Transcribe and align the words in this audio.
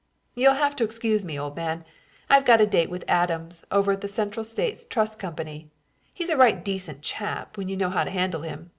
"You'll 0.33 0.55
have 0.55 0.75
to 0.77 0.83
excuse 0.83 1.23
me, 1.23 1.37
old 1.37 1.55
man. 1.55 1.85
I've 2.27 2.43
got 2.43 2.59
a 2.59 2.65
date 2.65 2.89
with 2.89 3.05
Adams, 3.07 3.63
over 3.69 3.91
at 3.91 4.01
the 4.01 4.07
Central 4.07 4.43
States 4.43 4.83
Trust 4.83 5.19
Company. 5.19 5.69
He's 6.11 6.29
a 6.29 6.37
right 6.37 6.65
decent 6.65 7.03
chap 7.03 7.55
when 7.55 7.69
you 7.69 7.77
know 7.77 7.91
how 7.91 8.05
to 8.05 8.09
handle 8.09 8.41
him. 8.41 8.69